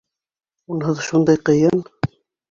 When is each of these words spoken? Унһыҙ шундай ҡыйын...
Унһыҙ 0.75 1.03
шундай 1.07 1.39
ҡыйын... 1.49 1.85